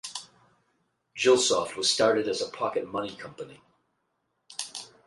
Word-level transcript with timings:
Gilsoft 1.15 1.75
was 1.75 1.91
started 1.91 2.27
as 2.27 2.41
a 2.41 2.49
pocket 2.49 2.91
money 2.91 3.15
company. 3.15 3.61